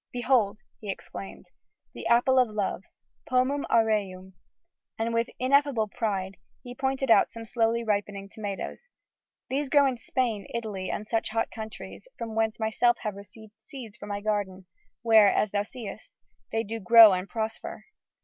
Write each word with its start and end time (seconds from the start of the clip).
"Behold!" 0.11 0.57
he 0.79 0.89
exclaimed, 0.89 1.51
"the 1.93 2.07
Apple 2.07 2.39
of 2.39 2.47
Love, 2.49 2.81
Pomum 3.29 3.67
Aureum!" 3.69 4.33
and, 4.97 5.13
with 5.13 5.29
ineffable 5.37 5.87
pride, 5.89 6.37
he 6.63 6.73
pointed 6.73 7.11
out 7.11 7.29
some 7.29 7.45
slowly 7.45 7.83
ripening 7.83 8.27
tomatoes. 8.27 8.87
"These 9.49 9.69
grow 9.69 9.85
in 9.85 9.97
Spain, 9.99 10.47
Italy 10.55 10.89
and 10.89 11.05
such 11.05 11.29
hot 11.29 11.51
countries, 11.51 12.07
from 12.17 12.33
whence 12.33 12.59
myself 12.59 12.97
have 13.01 13.15
received 13.15 13.53
seeds 13.59 13.95
for 13.95 14.07
my 14.07 14.21
garden, 14.21 14.65
where, 15.03 15.31
as 15.31 15.51
thou 15.51 15.61
seest, 15.61 16.15
they 16.51 16.63
do 16.63 16.79
grow 16.79 17.13
and 17.13 17.29
prosper.... 17.29 17.85